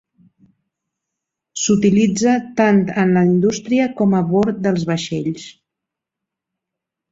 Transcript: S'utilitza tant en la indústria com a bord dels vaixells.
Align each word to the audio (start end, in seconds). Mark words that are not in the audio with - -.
S'utilitza 1.63 2.33
tant 2.63 2.81
en 3.03 3.13
la 3.19 3.23
indústria 3.29 3.87
com 4.01 4.17
a 4.23 4.25
bord 4.33 4.67
dels 4.67 4.89
vaixells. 4.95 5.47